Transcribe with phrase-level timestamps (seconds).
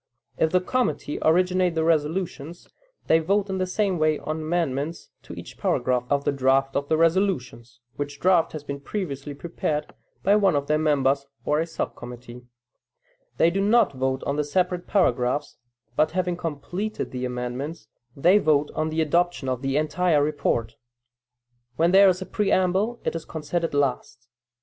[0.35, 2.67] If the committee originate the resolutions,
[3.05, 6.89] they vote, in the same way, on amendments to each paragraph of the draft of
[6.89, 9.93] the resolutions, (which draft has been previously prepared
[10.23, 12.41] by one of their members or a sub committee);
[13.37, 15.57] they do not vote on the separate paragraphs,
[15.95, 20.77] but having completed the amendments, they vote on the adoption of the entire report.
[21.75, 24.27] When there is a preamble, it is considered last.